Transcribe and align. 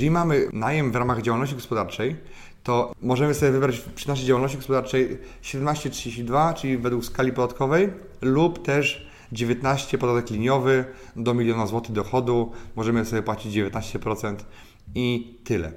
Jeżeli 0.00 0.10
mamy 0.10 0.48
najem 0.52 0.92
w 0.92 0.96
ramach 0.96 1.22
działalności 1.22 1.54
gospodarczej, 1.54 2.16
to 2.62 2.92
możemy 3.02 3.34
sobie 3.34 3.52
wybrać 3.52 3.80
przy 3.94 4.08
naszej 4.08 4.26
działalności 4.26 4.58
gospodarczej 4.58 5.18
1732, 5.42 6.54
czyli 6.54 6.78
według 6.78 7.04
skali 7.04 7.32
podatkowej, 7.32 7.92
lub 8.22 8.62
też 8.62 9.08
19 9.32 9.98
podatek 9.98 10.30
liniowy 10.30 10.84
do 11.16 11.34
miliona 11.34 11.66
złotych 11.66 11.92
dochodu. 11.92 12.52
Możemy 12.76 13.04
sobie 13.04 13.22
płacić 13.22 13.54
19% 13.54 14.36
i 14.94 15.38
tyle. 15.44 15.72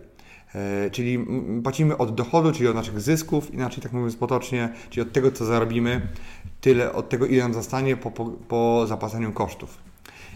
E, 0.55 0.89
czyli 0.89 1.25
płacimy 1.63 1.97
od 1.97 2.15
dochodu, 2.15 2.51
czyli 2.51 2.67
od 2.67 2.75
naszych 2.75 3.01
zysków, 3.01 3.53
inaczej 3.53 3.83
tak 3.83 3.93
mówiąc 3.93 4.15
potocznie, 4.15 4.69
czyli 4.89 5.01
od 5.01 5.13
tego, 5.13 5.31
co 5.31 5.45
zarobimy, 5.45 6.07
tyle 6.61 6.93
od 6.93 7.09
tego, 7.09 7.25
ile 7.25 7.43
nam 7.43 7.53
zostanie 7.53 7.97
po, 7.97 8.11
po, 8.11 8.25
po 8.25 8.87
zapłaceniu 8.87 9.31
kosztów. 9.31 9.77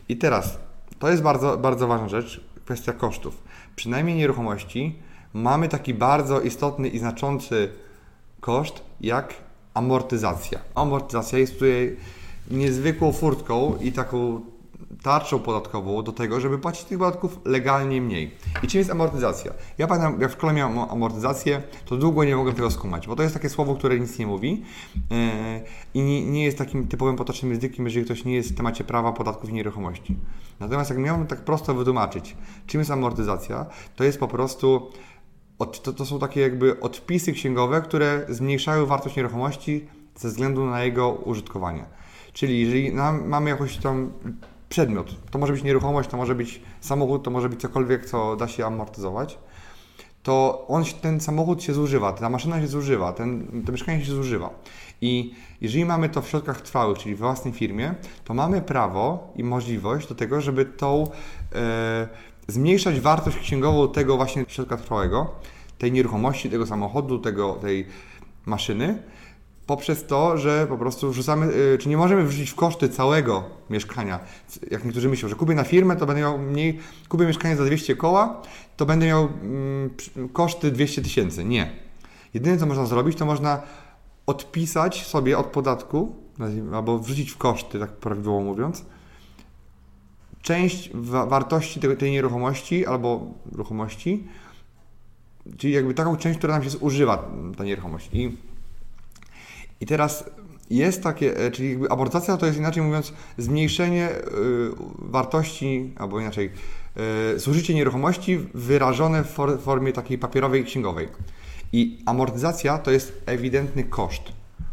I 0.10 0.18
teraz, 0.18 0.60
to 1.00 1.10
jest 1.10 1.24
bardzo, 1.24 1.58
bardzo 1.58 1.88
ważna 1.88 2.10
rzecz, 2.10 2.57
kwestia 2.68 2.94
kosztów. 2.94 3.44
Przynajmniej 3.76 4.18
nieruchomości 4.18 5.00
mamy 5.34 5.70
taki 5.70 5.94
bardzo 5.94 6.42
istotny 6.42 6.88
i 6.88 7.00
znaczący 7.00 7.70
koszt 8.40 8.82
jak 9.02 9.34
amortyzacja. 9.74 10.60
Amortyzacja 10.76 11.40
jest 11.40 11.54
tutaj 11.54 11.98
niezwykłą 12.52 13.12
furtką 13.12 13.78
i 13.82 13.92
taką 13.92 14.42
tarczą 15.04 15.40
podatkową 15.40 16.04
do 16.04 16.12
tego, 16.12 16.40
żeby 16.40 16.60
płacić 16.60 16.86
tych 16.86 17.00
podatków 17.00 17.40
legalnie 17.46 18.02
mniej. 18.02 18.32
I 18.64 18.68
czym 18.68 18.80
jest 18.80 18.92
amortyzacja? 18.92 19.54
Ja 19.78 19.88
pamiętam, 19.88 20.22
jak 20.22 20.32
w 20.32 20.34
szkole 20.34 20.54
miałem 20.54 20.80
amortyzację, 20.80 21.62
to 21.86 21.98
długo 21.98 22.24
nie 22.24 22.36
mogłem 22.36 22.56
tego 22.56 22.72
skumać, 22.72 23.08
bo 23.08 23.16
to 23.16 23.24
jest 23.24 23.34
takie 23.34 23.50
słowo, 23.50 23.76
które 23.76 24.00
nic 24.00 24.20
nie 24.20 24.28
mówi 24.28 24.64
yy, 25.12 25.18
i 25.94 26.02
nie, 26.02 26.26
nie, 26.26 26.44
jest 26.44 26.58
takim 26.58 26.88
typowym 26.88 27.16
potocznym 27.16 27.52
językiem, 27.52 27.86
jeżeli 27.86 28.06
ktoś 28.06 28.26
nie 28.26 28.36
jest 28.36 28.52
w 28.52 28.58
temacie 28.58 28.84
prawa 28.84 29.14
podatków 29.14 29.50
i 29.50 29.54
nieruchomości. 29.54 30.18
Natomiast 30.60 30.90
jak 30.90 31.00
miałbym 31.00 31.28
tak 31.28 31.40
prosto 31.42 31.74
wytłumaczyć, 31.74 32.38
czym 32.68 32.82
jest 32.82 32.92
amortyzacja, 32.92 33.66
to 33.96 34.04
jest 34.04 34.20
po 34.20 34.28
prostu 34.28 34.92
od, 35.60 35.82
to, 35.82 35.94
to 35.94 36.06
są 36.06 36.20
takie 36.20 36.42
jakby 36.42 36.80
odpisy 36.80 37.34
księgowe, 37.34 37.82
które 37.82 38.26
zmniejszają 38.30 38.86
wartość 38.86 39.16
nieruchomości 39.16 39.88
ze 40.16 40.28
względu 40.28 40.66
na 40.66 40.84
jego 40.84 41.12
użytkowanie. 41.12 41.86
Czyli 42.34 42.60
jeżeli 42.60 42.92
mamy 43.26 43.50
jakąś 43.50 43.78
tam 43.78 44.12
przedmiot. 44.70 45.16
To 45.32 45.40
może 45.40 45.54
być 45.54 45.64
nieruchomość, 45.64 46.10
to 46.10 46.18
może 46.18 46.36
być 46.36 46.62
samochód, 46.82 47.24
to 47.24 47.32
może 47.32 47.50
być 47.50 47.62
cokolwiek, 47.62 48.06
co 48.06 48.36
da 48.36 48.48
się 48.48 48.66
amortyzować. 48.66 49.38
To 50.24 50.66
on, 50.68 50.84
ten 51.02 51.20
samochód 51.20 51.64
się 51.64 51.74
zużywa, 51.74 52.12
ta 52.12 52.30
maszyna 52.30 52.62
się 52.62 52.68
zużywa, 52.68 53.14
ten, 53.14 53.64
to 53.66 53.72
mieszkanie 53.72 54.06
się 54.06 54.12
zużywa. 54.12 54.50
I 55.02 55.34
jeżeli 55.62 55.86
mamy 55.86 56.10
to 56.10 56.22
w 56.22 56.28
środkach 56.30 56.62
trwałych, 56.62 56.98
czyli 56.98 57.16
w 57.16 57.18
własnej 57.18 57.54
firmie, 57.54 57.96
to 58.24 58.34
mamy 58.34 58.62
prawo 58.62 59.34
i 59.36 59.44
możliwość 59.44 60.08
do 60.08 60.16
tego, 60.16 60.42
żeby 60.42 60.66
tą 60.66 61.08
e, 61.56 62.08
zmniejszać 62.48 63.00
wartość 63.00 63.38
księgową 63.38 63.92
tego 63.92 64.18
właśnie 64.18 64.46
środka 64.48 64.78
trwałego, 64.78 65.32
tej 65.78 65.92
nieruchomości, 65.92 66.50
tego 66.50 66.66
samochodu, 66.66 67.20
tego, 67.20 67.54
tej 67.54 67.88
maszyny, 68.46 69.04
poprzez 69.68 70.06
to, 70.06 70.38
że 70.38 70.68
po 70.70 70.78
prostu 70.78 71.12
wrzucamy, 71.12 71.54
y, 71.54 71.78
czy 71.78 71.90
nie 71.90 71.98
możemy 71.98 72.26
wrzucić 72.26 72.50
w 72.50 72.56
koszty 72.56 72.90
całego 72.90 73.44
mieszkania. 73.70 74.20
Jak 74.72 74.86
niektórzy 74.86 75.10
myślą, 75.10 75.30
że 75.30 75.36
kupię 75.36 75.56
na 75.56 75.64
firmę, 75.64 75.96
to 75.96 76.06
będę 76.06 76.22
miał 76.22 76.38
mniej, 76.38 76.80
kupię 77.10 77.26
mieszkanie 77.26 77.56
za 77.56 77.66
200 77.66 77.96
koła, 77.96 78.42
to 78.78 78.86
będę 78.86 79.06
miał 79.06 79.24
mm, 79.24 79.90
koszty 80.34 80.72
200 80.72 81.02
tysięcy. 81.02 81.46
Nie. 81.46 81.72
Jedyne, 82.34 82.58
co 82.58 82.66
można 82.66 82.86
zrobić, 82.86 83.18
to 83.18 83.26
można 83.26 83.62
odpisać 84.26 85.06
sobie 85.06 85.38
od 85.38 85.46
podatku, 85.46 86.16
albo 86.74 87.00
wrzucić 87.00 87.32
w 87.32 87.38
koszty, 87.38 87.80
tak 87.80 87.92
prawidłowo 87.92 88.42
mówiąc, 88.42 88.86
część 90.42 90.90
wartości 91.28 91.80
tej, 91.80 91.98
tej 91.98 92.12
nieruchomości 92.12 92.86
albo 92.86 93.28
ruchomości, 93.52 94.28
czyli 95.58 95.74
jakby 95.74 95.94
taką 95.94 96.18
część, 96.18 96.38
która 96.38 96.54
nam 96.54 96.64
się 96.64 96.70
zużywa, 96.70 97.32
ta 97.58 97.64
nieruchomość. 97.64 98.10
I 98.14 98.38
i 99.82 99.86
teraz 99.86 100.24
jest 100.70 101.04
takie, 101.04 101.38
e, 101.38 101.52
czyli 101.52 101.70
jakby 101.70 101.92
amortyzacja 101.92 102.38
to 102.38 102.46
jest 102.46 102.58
inaczej 102.58 102.84
mówiąc 102.84 103.14
zmniejszenie 103.38 104.10
y, 104.12 104.22
wartości, 105.00 105.94
albo 105.98 106.20
inaczej, 106.20 106.52
y, 107.36 107.40
zużycie 107.40 107.74
nieruchomości 107.74 108.38
wyrażone 108.54 109.24
w 109.24 109.28
for, 109.28 109.62
formie 109.62 109.94
takiej 109.94 110.18
papierowej 110.18 110.66
księgowej. 110.66 111.08
I 111.74 112.00
amortyzacja 112.06 112.78
to 112.78 112.92
jest 112.92 113.22
ewidentny 113.26 113.84
koszt, 113.84 114.24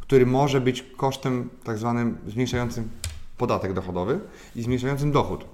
który 0.01 0.27
może 0.27 0.61
być 0.61 0.85
kosztem 0.97 1.49
tak 1.65 1.79
zwanym 1.79 2.19
zmniejszającym 2.27 2.89
podatek 3.39 3.73
dochodowy 3.73 4.21
i 4.57 4.63
zmniejszającym 4.63 5.13
dochód. 5.13 5.45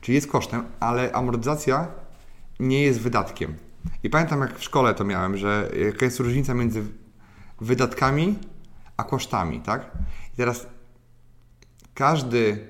Czyli 0.00 0.14
jest 0.14 0.26
kosztem, 0.26 0.64
ale 0.80 1.12
amortyzacja 1.12 1.86
nie 2.60 2.82
jest 2.82 3.00
wydatkiem. 3.00 3.54
I 4.02 4.10
pamiętam 4.10 4.40
jak 4.40 4.58
w 4.58 4.64
szkole 4.64 4.94
to 4.94 5.04
miałem, 5.04 5.36
że 5.36 5.70
jaka 5.86 6.04
jest 6.04 6.20
różnica 6.20 6.54
między 6.54 6.82
wydatkami 7.60 8.38
a 8.98 9.04
kosztami, 9.04 9.60
tak? 9.60 9.90
I 10.34 10.36
teraz 10.36 10.66
każdy 11.94 12.68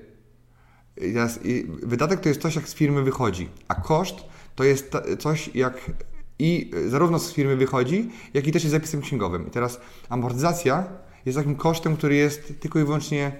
i 0.97 1.13
teraz, 1.13 1.39
i 1.45 1.65
wydatek 1.83 2.19
to 2.19 2.29
jest 2.29 2.41
coś, 2.41 2.55
jak 2.55 2.69
z 2.69 2.73
firmy 2.73 3.03
wychodzi, 3.03 3.49
a 3.67 3.75
koszt 3.75 4.15
to 4.55 4.63
jest 4.63 4.91
coś, 5.19 5.55
jak 5.55 5.91
i 6.39 6.71
zarówno 6.87 7.19
z 7.19 7.33
firmy 7.33 7.55
wychodzi, 7.55 8.11
jak 8.33 8.47
i 8.47 8.51
też 8.51 8.63
jest 8.63 8.71
zapisem 8.71 9.01
księgowym. 9.01 9.47
I 9.47 9.51
teraz 9.51 9.79
amortyzacja 10.09 10.83
jest 11.25 11.37
takim 11.37 11.55
kosztem, 11.55 11.97
który 11.97 12.15
jest 12.15 12.53
tylko 12.59 12.79
i 12.79 12.83
wyłącznie 12.83 13.31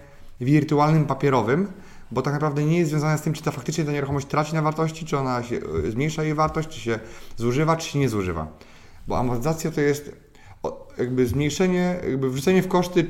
wirtualnym, 0.42 1.06
papierowym, 1.06 1.72
bo 2.12 2.22
tak 2.22 2.34
naprawdę 2.34 2.64
nie 2.64 2.78
jest 2.78 2.90
związana 2.90 3.18
z 3.18 3.22
tym, 3.22 3.34
czy 3.34 3.44
ta 3.44 3.52
faktycznie 3.52 3.86
ta 3.86 3.92
nieruchomość 3.92 4.28
traci 4.28 4.54
na 4.54 4.62
wartości, 4.62 5.06
czy 5.06 5.18
ona 5.18 5.44
się 5.44 5.60
zmniejsza 5.90 6.24
jej 6.24 6.34
wartość, 6.34 6.70
czy 6.70 6.80
się 6.80 7.00
zużywa, 7.38 7.76
czy 7.76 7.90
się 7.90 8.00
nie 8.00 8.10
zużywa. 8.10 8.48
Bo 9.08 9.18
amortyzacja 9.18 9.72
to 9.72 9.82
jest 9.82 10.12
jakby 10.98 11.28
zmniejszenie, 11.28 12.00
jakby 12.04 12.30
wrzucenie 12.30 12.64
w 12.64 12.68
koszty 12.68 13.08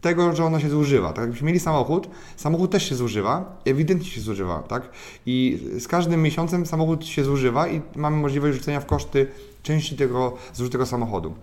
tego, 0.00 0.36
że 0.36 0.44
ona 0.44 0.60
się 0.60 0.70
zużywa. 0.70 1.12
Tak 1.12 1.22
jakbyśmy 1.22 1.46
mieli 1.46 1.60
samochód, 1.60 2.08
samochód 2.36 2.70
też 2.70 2.88
się 2.88 2.94
zużywa, 2.94 3.60
ewidentnie 3.64 4.10
się 4.10 4.20
zużywa, 4.20 4.62
tak? 4.62 4.90
I 5.26 5.60
z 5.78 5.88
każdym 5.88 6.22
miesiącem 6.22 6.66
samochód 6.66 7.06
się 7.06 7.24
zużywa 7.24 7.68
i 7.68 7.80
mamy 7.96 8.16
możliwość 8.16 8.56
wrzucenia 8.56 8.80
w 8.80 8.86
koszty 8.86 9.26
części 9.62 9.96
tego 9.96 10.36
zużytego 10.54 10.86
samochodu. 10.86 11.34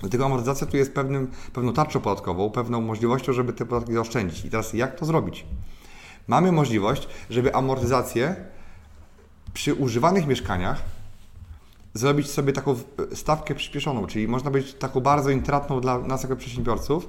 Dlatego 0.00 0.26
amortyzacja 0.26 0.66
tu 0.66 0.76
jest 0.76 0.94
pewnym, 0.94 1.30
pewną 1.52 1.72
tarczą 1.72 2.00
podatkową, 2.00 2.50
pewną 2.50 2.80
możliwością, 2.80 3.32
żeby 3.32 3.52
te 3.52 3.66
podatki 3.66 3.92
zaoszczędzić. 3.92 4.44
I 4.44 4.50
teraz 4.50 4.72
jak 4.72 4.98
to 4.98 5.04
zrobić? 5.06 5.46
Mamy 6.28 6.52
możliwość, 6.52 7.08
żeby 7.30 7.54
amortyzację 7.54 8.36
przy 9.54 9.74
używanych 9.74 10.26
mieszkaniach 10.26 10.95
zrobić 11.96 12.30
sobie 12.30 12.52
taką 12.52 12.76
stawkę 13.14 13.54
przyspieszoną, 13.54 14.06
czyli 14.06 14.28
można 14.28 14.50
być 14.50 14.74
taką 14.74 15.00
bardzo 15.00 15.30
intratną 15.30 15.80
dla 15.80 15.98
nas 15.98 16.22
jako 16.22 16.36
przedsiębiorców, 16.36 17.08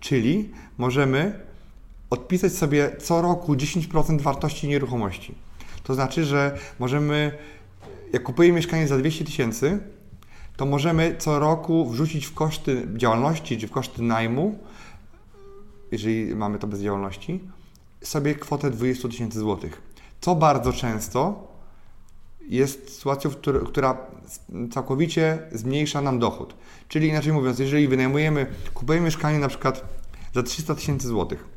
czyli 0.00 0.50
możemy 0.78 1.40
odpisać 2.10 2.52
sobie 2.52 2.96
co 2.98 3.22
roku 3.22 3.54
10% 3.54 4.20
wartości 4.20 4.68
nieruchomości. 4.68 5.34
To 5.82 5.94
znaczy, 5.94 6.24
że 6.24 6.58
możemy, 6.78 7.38
jak 8.12 8.22
kupujemy 8.22 8.56
mieszkanie 8.56 8.88
za 8.88 8.98
200 8.98 9.24
tysięcy, 9.24 9.78
to 10.56 10.66
możemy 10.66 11.16
co 11.18 11.38
roku 11.38 11.90
wrzucić 11.90 12.26
w 12.26 12.34
koszty 12.34 12.88
działalności 12.96 13.58
czy 13.58 13.68
w 13.68 13.70
koszty 13.70 14.02
najmu, 14.02 14.58
jeżeli 15.92 16.34
mamy 16.34 16.58
to 16.58 16.66
bez 16.66 16.80
działalności, 16.82 17.40
sobie 18.02 18.34
kwotę 18.34 18.70
20 18.70 19.08
tysięcy 19.08 19.38
złotych. 19.38 19.82
Co 20.20 20.34
bardzo 20.34 20.72
często 20.72 21.45
jest 22.48 22.96
sytuacją, 22.96 23.30
która 23.66 23.98
całkowicie 24.72 25.38
zmniejsza 25.52 26.00
nam 26.00 26.18
dochód. 26.18 26.56
Czyli 26.88 27.08
inaczej 27.08 27.32
mówiąc, 27.32 27.58
jeżeli 27.58 27.88
wynajmujemy, 27.88 28.46
kupujemy 28.74 29.04
mieszkanie 29.04 29.38
na 29.38 29.48
przykład 29.48 29.84
za 30.34 30.42
300 30.42 30.74
tysięcy 30.74 31.08
złotych 31.08 31.56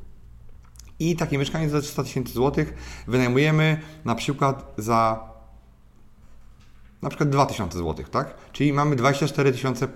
i 1.00 1.16
takie 1.16 1.38
mieszkanie 1.38 1.70
za 1.70 1.82
300 1.82 2.04
tysięcy 2.04 2.34
złotych 2.34 2.74
wynajmujemy 3.08 3.82
na 4.06 4.16
przykład 4.16 4.74
za 4.78 5.30
na 7.02 7.10
przykład 7.10 7.30
2000 7.30 7.78
złotych, 7.78 8.10
tak? 8.10 8.34
Czyli 8.52 8.74
mamy 8.74 8.96
24 8.96 9.52
tysiące, 9.52 9.88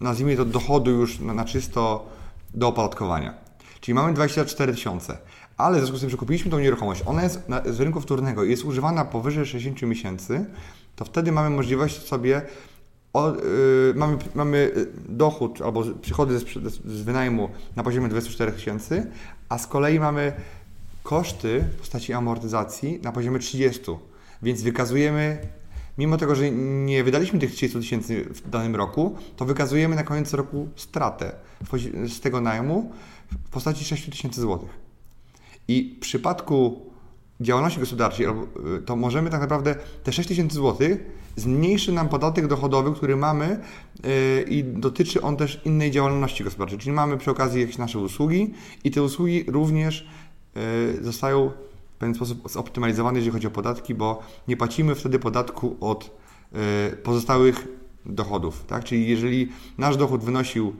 nazwijmy 0.00 0.36
to 0.36 0.44
dochodu 0.44 0.90
już 0.90 1.18
na, 1.18 1.34
na 1.34 1.44
czysto 1.44 2.08
do 2.54 2.68
opodatkowania. 2.68 3.34
Czyli 3.80 3.94
mamy 3.94 4.12
24 4.12 4.72
tysiące, 4.72 5.18
ale 5.56 5.76
w 5.76 5.78
związku 5.80 5.96
z 5.96 6.00
tym, 6.00 6.10
że 6.10 6.16
kupiliśmy 6.16 6.50
tą 6.50 6.58
nieruchomość, 6.58 7.02
ona 7.06 7.22
jest 7.22 7.48
na, 7.48 7.62
z 7.72 7.80
rynku 7.80 8.00
wtórnego 8.00 8.44
i 8.44 8.50
jest 8.50 8.64
używana 8.64 9.04
powyżej 9.04 9.46
60 9.46 9.82
miesięcy, 9.82 10.44
to 10.96 11.04
wtedy 11.04 11.32
mamy 11.32 11.50
możliwość 11.50 12.06
sobie 12.06 12.42
o, 13.12 13.30
yy, 13.30 13.94
mamy, 13.96 14.16
mamy 14.34 14.70
dochód 15.08 15.62
albo 15.62 15.84
przychody 16.02 16.38
z, 16.38 16.44
z 16.84 17.02
wynajmu 17.02 17.48
na 17.76 17.82
poziomie 17.82 18.08
24 18.08 18.52
tysięcy, 18.52 19.06
a 19.48 19.58
z 19.58 19.66
kolei 19.66 20.00
mamy 20.00 20.32
koszty 21.02 21.64
w 21.76 21.78
postaci 21.78 22.12
amortyzacji 22.12 23.00
na 23.02 23.12
poziomie 23.12 23.38
30. 23.38 23.82
Więc 24.42 24.62
wykazujemy, 24.62 25.38
mimo 25.98 26.16
tego, 26.16 26.34
że 26.34 26.50
nie 26.50 27.04
wydaliśmy 27.04 27.38
tych 27.38 27.52
30 27.52 27.78
tysięcy 27.78 28.24
w 28.24 28.50
danym 28.50 28.76
roku, 28.76 29.16
to 29.36 29.44
wykazujemy 29.44 29.96
na 29.96 30.02
koniec 30.02 30.34
roku 30.34 30.68
stratę 30.76 31.32
z 32.08 32.20
tego 32.20 32.40
najmu 32.40 32.92
w 33.46 33.50
postaci 33.50 33.84
6 33.84 34.10
tysięcy 34.10 34.40
złotych. 34.40 34.81
I 35.68 35.94
w 35.96 36.00
przypadku 36.00 36.86
działalności 37.40 37.80
gospodarczej, 37.80 38.26
to 38.86 38.96
możemy 38.96 39.30
tak 39.30 39.40
naprawdę 39.40 39.74
te 40.04 40.12
6 40.12 40.28
tysięcy 40.28 40.56
złotych 40.56 41.22
zmniejszy 41.36 41.92
nam 41.92 42.08
podatek 42.08 42.46
dochodowy, 42.46 42.92
który 42.92 43.16
mamy 43.16 43.60
yy, 44.04 44.42
i 44.42 44.64
dotyczy 44.64 45.22
on 45.22 45.36
też 45.36 45.60
innej 45.64 45.90
działalności 45.90 46.44
gospodarczej. 46.44 46.78
Czyli 46.78 46.92
mamy 46.92 47.18
przy 47.18 47.30
okazji 47.30 47.60
jakieś 47.60 47.78
nasze 47.78 47.98
usługi 47.98 48.54
i 48.84 48.90
te 48.90 49.02
usługi 49.02 49.44
również 49.48 50.06
yy, 50.54 51.04
zostają 51.04 51.50
w 51.94 51.98
pewien 51.98 52.14
sposób 52.14 52.50
zoptymalizowane, 52.50 53.18
jeżeli 53.18 53.32
chodzi 53.32 53.46
o 53.46 53.50
podatki, 53.50 53.94
bo 53.94 54.22
nie 54.48 54.56
płacimy 54.56 54.94
wtedy 54.94 55.18
podatku 55.18 55.76
od 55.80 56.22
pozostałych 57.02 57.68
dochodów. 58.06 58.64
Tak? 58.66 58.84
Czyli 58.84 59.08
jeżeli 59.08 59.48
nasz 59.78 59.96
dochód 59.96 60.24
wynosił 60.24 60.76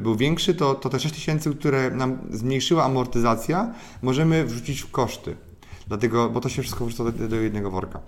był 0.00 0.16
większy, 0.16 0.54
to, 0.54 0.74
to 0.74 0.88
te 0.88 1.00
6 1.00 1.14
tysięcy, 1.14 1.54
które 1.54 1.90
nam 1.90 2.18
zmniejszyła 2.30 2.84
amortyzacja, 2.84 3.74
możemy 4.02 4.44
wrzucić 4.44 4.80
w 4.80 4.90
koszty. 4.90 5.36
Dlatego, 5.88 6.30
bo 6.30 6.40
to 6.40 6.48
się 6.48 6.62
wszystko 6.62 6.86
wrzuca 6.86 7.04
do, 7.04 7.28
do 7.28 7.36
jednego 7.36 7.70
worka. 7.70 8.00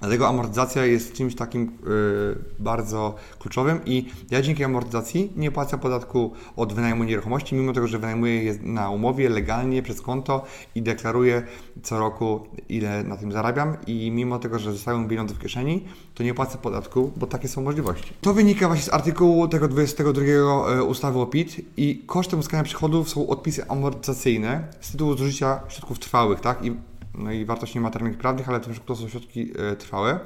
Dlatego 0.00 0.28
amortyzacja 0.28 0.84
jest 0.84 1.12
czymś 1.12 1.34
takim 1.34 1.62
yy, 1.62 2.44
bardzo 2.58 3.14
kluczowym 3.38 3.80
i 3.86 4.06
ja 4.30 4.42
dzięki 4.42 4.64
amortyzacji 4.64 5.32
nie 5.36 5.50
płacę 5.50 5.78
podatku 5.78 6.32
od 6.56 6.72
wynajmu 6.72 7.04
nieruchomości, 7.04 7.54
mimo 7.54 7.72
tego, 7.72 7.86
że 7.86 7.98
wynajmuję 7.98 8.44
je 8.44 8.54
na 8.62 8.90
umowie 8.90 9.28
legalnie 9.28 9.82
przez 9.82 10.00
konto 10.00 10.44
i 10.74 10.82
deklaruję 10.82 11.42
co 11.82 11.98
roku, 11.98 12.46
ile 12.68 13.04
na 13.04 13.16
tym 13.16 13.32
zarabiam 13.32 13.76
i 13.86 14.10
mimo 14.10 14.38
tego, 14.38 14.58
że 14.58 14.72
zostają 14.72 15.08
pieniądze 15.08 15.34
w 15.34 15.38
kieszeni, 15.38 15.84
to 16.14 16.22
nie 16.22 16.34
płacę 16.34 16.58
podatku, 16.58 17.12
bo 17.16 17.26
takie 17.26 17.48
są 17.48 17.62
możliwości. 17.62 18.12
To 18.20 18.34
wynika 18.34 18.66
właśnie 18.66 18.84
z 18.84 18.92
artykułu 18.92 19.48
tego 19.48 19.68
22 19.68 20.22
y, 20.22 20.84
ustawy 20.84 21.18
o 21.18 21.26
PIT 21.26 21.56
i 21.76 22.02
kosztem 22.06 22.38
uzyskania 22.38 22.62
przychodów 22.62 23.08
są 23.08 23.26
odpisy 23.26 23.68
amortyzacyjne 23.68 24.64
z 24.80 24.92
tytułu 24.92 25.16
zużycia 25.16 25.60
środków 25.68 25.98
trwałych, 25.98 26.40
tak? 26.40 26.64
I 26.64 26.89
no 27.14 27.32
i 27.32 27.44
wartość 27.44 27.74
niematerialnych 27.74 28.18
prawnych, 28.18 28.48
ale 28.48 28.60
też 28.60 28.80
to 28.86 28.96
są 28.96 29.08
środki 29.08 29.52
e, 29.58 29.76
trwałe. 29.76 30.20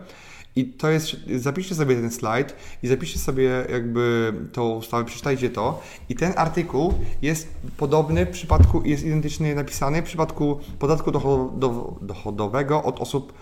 I 0.57 0.65
to 0.65 0.91
jest, 0.91 1.17
zapiszcie 1.37 1.75
sobie 1.75 1.97
ten 1.97 2.11
slajd 2.11 2.57
i 2.83 2.89
zapiszcie 2.89 3.19
sobie 3.19 3.51
jakby 3.73 4.33
tą 4.53 4.71
ustawę, 4.71 5.05
przeczytajcie 5.05 5.51
to. 5.51 5.83
I 6.09 6.15
ten 6.15 6.33
artykuł 6.37 6.95
jest 7.23 7.49
podobny 7.77 8.27
w 8.27 8.31
przypadku, 8.31 8.83
jest 8.85 9.05
identycznie 9.05 9.55
napisany 9.55 10.03
w 10.03 10.05
przypadku 10.05 10.61
podatku 10.79 11.11
dochodowego 12.01 12.83
od 12.83 13.01
osób 13.01 13.33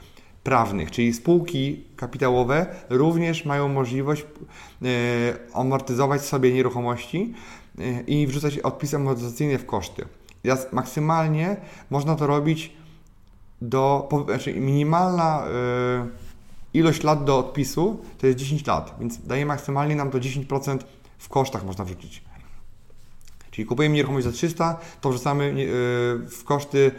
prawnych, 0.45 0.91
czyli 0.91 1.13
spółki 1.13 1.85
kapitałowe 1.97 2.67
również 2.91 3.45
mają 3.45 3.69
możliwość 3.69 4.23
e, 4.23 4.87
amortyzować 5.55 6.23
sobie 6.23 6.53
nieruchomości 6.53 7.35
e, 7.79 8.01
i 8.01 8.27
wrzucać 8.27 8.59
odpisy 8.59 8.97
amortyzacyjne 8.97 9.59
w 9.59 9.67
koszty. 9.67 10.05
Maksymalnie 10.73 11.57
można 11.91 12.17
to 12.17 12.27
robić 12.27 12.73
do, 13.63 14.09
znaczy 14.27 14.55
minimalna 14.55 15.47
y, 15.47 16.79
ilość 16.79 17.03
lat 17.03 17.25
do 17.25 17.39
odpisu 17.39 18.01
to 18.19 18.27
jest 18.27 18.39
10 18.39 18.67
lat, 18.67 18.95
więc 19.01 19.27
daje 19.27 19.47
maksymalnie 19.47 19.97
nam 19.97 20.11
to 20.11 20.19
10% 20.19 20.79
w 21.19 21.29
kosztach 21.29 21.65
można 21.65 21.85
wrzucić. 21.85 22.23
Czyli 23.51 23.67
kupujemy 23.67 23.95
nieruchomość 23.95 24.27
za 24.27 24.33
300, 24.33 24.81
to 25.01 25.11
wrzucamy 25.11 25.45
y, 25.45 26.29
w 26.29 26.45
koszty 26.45 26.91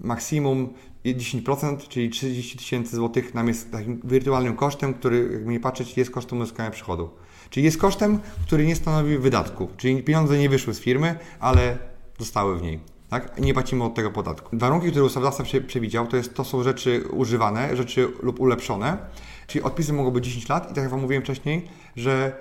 maksimum 0.00 0.68
10%, 1.04 1.88
czyli 1.88 2.10
30 2.10 2.58
tysięcy 2.58 2.96
złotych 2.96 3.34
nam 3.34 3.48
jest 3.48 3.72
takim 3.72 4.00
wirtualnym 4.04 4.56
kosztem, 4.56 4.94
który, 4.94 5.28
jakby 5.32 5.52
nie 5.52 5.60
patrzeć, 5.60 5.96
jest 5.96 6.10
kosztem 6.10 6.40
uzyskania 6.40 6.70
przychodu. 6.70 7.10
Czyli 7.50 7.64
jest 7.64 7.78
kosztem, 7.78 8.18
który 8.46 8.66
nie 8.66 8.76
stanowi 8.76 9.18
wydatku, 9.18 9.68
czyli 9.76 10.02
pieniądze 10.02 10.38
nie 10.38 10.48
wyszły 10.48 10.74
z 10.74 10.80
firmy, 10.80 11.18
ale 11.40 11.78
zostały 12.18 12.58
w 12.58 12.62
niej 12.62 12.91
tak? 13.12 13.40
Nie 13.40 13.54
płacimy 13.54 13.84
od 13.84 13.94
tego 13.94 14.10
podatku. 14.10 14.56
Warunki, 14.56 14.90
które 14.90 15.04
ustawodawca 15.04 15.44
przewidział, 15.66 16.06
to, 16.06 16.16
jest, 16.16 16.34
to 16.34 16.44
są 16.44 16.62
rzeczy 16.62 17.04
używane, 17.10 17.76
rzeczy 17.76 18.08
lub 18.22 18.40
ulepszone, 18.40 18.98
czyli 19.46 19.64
odpisy 19.64 19.92
mogą 19.92 20.10
być 20.10 20.24
10 20.24 20.48
lat 20.48 20.64
i 20.64 20.74
tak 20.74 20.76
jak 20.76 20.90
Wam 20.90 21.00
mówiłem 21.00 21.22
wcześniej, 21.22 21.68
że 21.96 22.36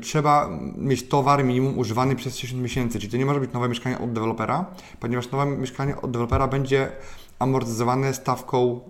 trzeba 0.00 0.48
mieć 0.76 1.08
towar 1.08 1.44
minimum 1.44 1.78
używany 1.78 2.16
przez 2.16 2.36
60 2.36 2.62
miesięcy, 2.62 2.98
czyli 2.98 3.12
to 3.12 3.16
nie 3.16 3.26
może 3.26 3.40
być 3.40 3.52
nowe 3.52 3.68
mieszkanie 3.68 3.98
od 3.98 4.12
dewelopera, 4.12 4.66
ponieważ 5.00 5.30
nowe 5.30 5.46
mieszkanie 5.46 5.96
od 5.96 6.10
dewelopera 6.10 6.48
będzie 6.48 6.92
amortyzowane 7.38 8.14
stawką 8.14 8.80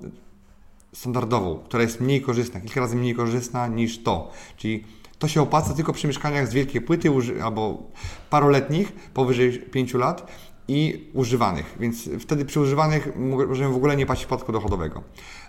standardową, 0.93 1.59
która 1.59 1.83
jest 1.83 2.01
mniej 2.01 2.23
korzystna, 2.23 2.61
kilka 2.61 2.81
razy 2.81 2.97
mniej 2.97 3.15
korzystna 3.15 3.67
niż 3.67 4.03
to. 4.03 4.31
Czyli 4.57 4.85
to 5.19 5.29
się 5.29 5.43
opłaca 5.43 5.75
tylko 5.75 5.93
przy 5.93 6.07
mieszkaniach 6.07 6.49
z 6.49 6.53
wielkiej 6.53 6.81
płyty 6.81 7.11
albo 7.45 7.83
paroletnich, 8.31 8.93
powyżej 8.93 9.59
5 9.59 9.95
lat 9.95 10.33
i 10.69 11.11
używanych, 11.15 11.77
więc 11.81 12.11
wtedy 12.21 12.45
przy 12.45 12.61
używanych 12.61 13.17
możemy 13.49 13.73
w 13.73 13.77
ogóle 13.77 13.97
nie 13.97 14.07
płacić 14.07 14.27
podatku 14.27 14.53
dochodowego. 14.53 15.03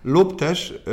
Lub 0.03 0.39
też 0.39 0.83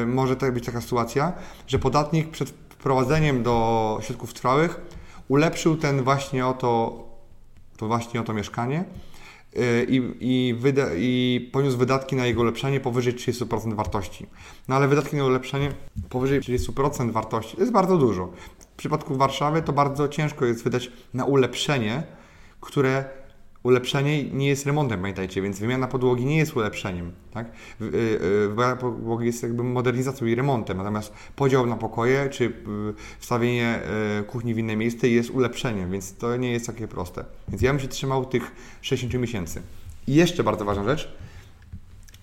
yy, 0.00 0.06
może 0.06 0.36
tak 0.36 0.54
być 0.54 0.66
taka 0.66 0.80
sytuacja, 0.80 1.32
że 1.66 1.78
podatnik 1.78 2.30
przed 2.30 2.48
wprowadzeniem 2.48 3.42
do 3.42 3.98
środków 4.02 4.34
trwałych 4.34 4.80
ulepszył 5.28 5.76
ten 5.76 6.02
właśnie 6.02 6.46
oto, 6.46 7.04
to 7.76 7.86
właśnie 7.86 8.20
oto 8.20 8.34
mieszkanie 8.34 8.84
yy, 9.54 9.86
i, 10.20 10.54
wyda, 10.58 10.86
i 10.96 11.48
poniósł 11.52 11.78
wydatki 11.78 12.16
na 12.16 12.26
jego 12.26 12.40
ulepszenie 12.40 12.80
powyżej 12.80 13.14
30% 13.14 13.74
wartości. 13.74 14.26
No 14.68 14.76
ale 14.76 14.88
wydatki 14.88 15.16
na 15.16 15.24
ulepszenie 15.24 15.72
powyżej 16.08 16.40
30% 16.40 17.10
wartości 17.10 17.56
to 17.56 17.60
jest 17.60 17.72
bardzo 17.72 17.96
dużo. 17.96 18.32
W 18.58 18.66
przypadku 18.66 19.16
Warszawy 19.16 19.62
to 19.62 19.72
bardzo 19.72 20.08
ciężko 20.08 20.44
jest 20.44 20.64
wydać 20.64 20.92
na 21.14 21.24
ulepszenie, 21.24 22.02
które 22.60 23.04
ulepszenie 23.62 24.24
nie 24.24 24.48
jest 24.48 24.66
remontem, 24.66 25.00
pamiętajcie, 25.00 25.42
więc 25.42 25.58
wymiana 25.58 25.88
podłogi 25.88 26.24
nie 26.24 26.36
jest 26.36 26.56
ulepszeniem. 26.56 27.12
Tak? 27.32 27.46
Y, 27.80 27.84
y, 27.84 28.48
wymiana 28.48 28.76
podłogi 28.76 29.26
jest 29.26 29.42
jakby 29.42 29.62
modernizacją 29.62 30.26
i 30.26 30.34
remontem, 30.34 30.76
natomiast 30.76 31.12
podział 31.36 31.66
na 31.66 31.76
pokoje 31.76 32.28
czy 32.30 32.44
y, 32.44 32.50
wstawienie 33.18 33.80
kuchni 34.26 34.54
w 34.54 34.58
inne 34.58 34.76
miejsce 34.76 35.08
jest 35.08 35.30
ulepszeniem, 35.30 35.90
więc 35.90 36.14
to 36.14 36.36
nie 36.36 36.52
jest 36.52 36.66
takie 36.66 36.88
proste. 36.88 37.24
Więc 37.48 37.62
ja 37.62 37.70
bym 37.72 37.80
się 37.80 37.88
trzymał 37.88 38.26
tych 38.26 38.52
60 38.82 39.14
miesięcy. 39.14 39.62
I 40.06 40.14
jeszcze 40.14 40.44
bardzo 40.44 40.64
ważna 40.64 40.84
rzecz, 40.84 41.12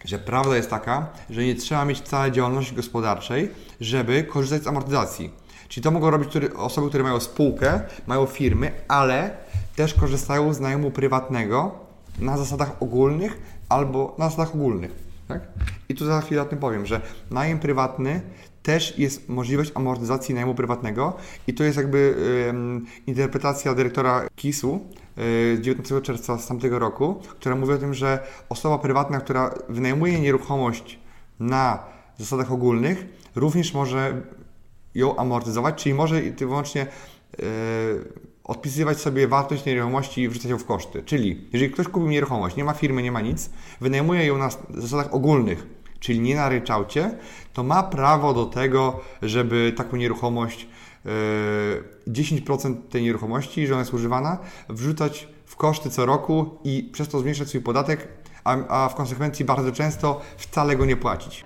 że 0.06 0.20
prawda 0.20 0.56
jest 0.56 0.70
taka, 0.70 1.08
że 1.30 1.46
nie 1.46 1.56
trzeba 1.56 1.86
mieć 1.86 2.02
całej 2.02 2.32
działalności 2.32 2.76
gospodarczej, 2.76 3.50
żeby 3.82 4.24
korzystać 4.24 4.64
z 4.64 4.68
amortyzacji. 4.68 5.32
Czyli 5.68 5.84
to 5.84 5.92
mogą 5.92 6.10
robić 6.10 6.30
osoby, 6.56 6.90
które 6.90 7.04
mają 7.04 7.20
spółkę, 7.20 7.82
mają 8.08 8.26
firmy, 8.26 8.72
ale 8.88 9.38
też 9.76 9.94
korzystają 9.94 10.54
z 10.54 10.60
najmu 10.60 10.92
prywatnego 10.92 11.72
na 12.20 12.38
zasadach 12.38 12.82
ogólnych 12.82 13.38
albo 13.70 14.16
na 14.18 14.26
zasadach 14.30 14.56
ogólnych. 14.56 14.92
Tak? 15.28 15.42
I 15.90 15.96
tu 15.96 16.06
za 16.06 16.22
chwilę 16.22 16.42
o 16.42 16.46
tym 16.46 16.60
powiem, 16.60 16.86
że 16.86 17.02
najem 17.32 17.60
prywatny 17.60 18.22
też 18.64 19.00
jest 19.00 19.30
możliwość 19.30 19.72
amortyzacji 19.76 20.36
najmu 20.36 20.56
prywatnego 20.56 21.14
i 21.48 21.54
to 21.54 21.64
jest 21.64 21.78
jakby 21.78 22.16
interpretacja 23.08 23.74
dyrektora 23.74 24.28
KIS-u 24.36 24.80
z 25.18 25.62
19 25.62 26.02
czerwca 26.02 26.38
z 26.38 26.48
tamtego 26.48 26.80
roku, 26.80 27.16
która 27.30 27.56
mówi 27.56 27.74
o 27.74 27.78
tym, 27.78 27.94
że 27.94 28.20
osoba 28.50 28.78
prywatna, 28.78 29.20
która 29.20 29.54
wynajmuje 29.70 30.20
nieruchomość 30.20 31.00
na 31.40 31.80
zasadach 32.18 32.52
ogólnych, 32.52 33.06
również 33.36 33.74
może 33.74 34.22
ją 34.96 35.16
amortyzować, 35.16 35.84
czyli 35.84 35.96
może 35.96 36.22
wyłącznie 36.22 36.88
yy, 37.40 37.46
odpisywać 38.44 38.98
sobie 38.98 39.28
wartość 39.28 39.66
nieruchomości 39.66 40.22
i 40.22 40.30
wrzucać 40.30 40.52
ją 40.52 40.58
w 40.58 40.66
koszty. 40.66 41.04
Czyli 41.04 41.48
jeżeli 41.54 41.72
ktoś 41.72 41.88
kupił 41.88 42.10
nieruchomość, 42.10 42.56
nie 42.56 42.64
ma 42.64 42.74
firmy, 42.74 43.04
nie 43.04 43.12
ma 43.12 43.22
nic, 43.22 43.50
wynajmuje 43.82 44.26
ją 44.26 44.38
na 44.38 44.50
zasadach 44.74 45.14
ogólnych, 45.14 45.68
czyli 46.00 46.20
nie 46.20 46.36
na 46.36 46.50
ryczałcie, 46.50 47.18
to 47.54 47.64
ma 47.64 47.84
prawo 47.84 48.34
do 48.34 48.46
tego, 48.46 49.00
żeby 49.22 49.74
taką 49.78 49.98
nieruchomość, 49.98 50.68
10% 52.08 52.72
e, 52.72 52.90
tej 52.90 53.04
nieruchomości, 53.04 53.68
że 53.68 53.74
ona 53.74 53.82
jest 53.82 53.94
używana, 53.94 54.38
wrzucać 54.70 55.28
w 55.46 55.56
koszty 55.56 55.90
co 55.90 56.06
roku 56.06 56.58
i 56.64 56.90
przez 56.94 57.08
to 57.08 57.20
zmniejszać 57.20 57.48
swój 57.48 57.62
podatek, 57.62 58.08
a, 58.44 58.58
a 58.68 58.90
w 58.90 58.96
konsekwencji 58.96 59.46
bardzo 59.46 59.72
często 59.72 60.22
wcale 60.38 60.76
go 60.76 60.86
nie 60.86 60.98
płacić. 60.98 61.46